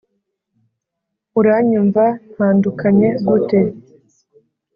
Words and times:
uranyumva 1.39 2.03
ntandukanye 2.33 3.07
gute 3.27 3.59